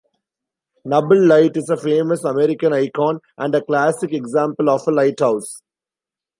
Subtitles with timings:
[0.83, 5.61] Nubble Light is a famous American icon and a classic example of a lighthouse.